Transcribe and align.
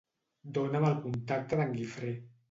Dona'm 0.57 0.85
el 0.87 0.95
contacte 1.03 1.59
d'en 1.59 1.75
Guifré. 1.75 2.15